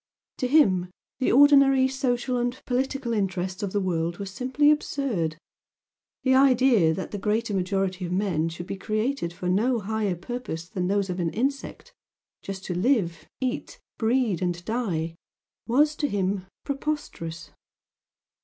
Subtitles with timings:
[0.39, 5.37] To him the ordinary social and political interests of the world were simply absurd.
[6.23, 10.67] The idea that the greater majority of men should be created for no higher purpose
[10.67, 11.93] than those of an insect,
[12.41, 15.13] just to live, eat, breed, and die,
[15.67, 17.51] was to him preposterous.